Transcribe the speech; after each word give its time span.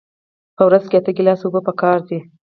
په 0.55 0.63
ورځ 0.67 0.83
کې 0.89 0.95
اته 0.99 1.11
ګیلاسه 1.17 1.43
اوبه 1.45 1.61
پکار 1.67 1.99
دي 2.07 2.19